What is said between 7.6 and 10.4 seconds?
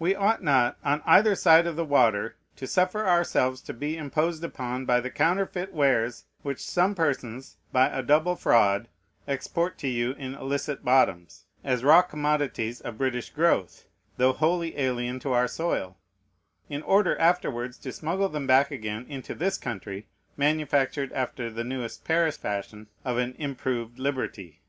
by a double fraud, export to you in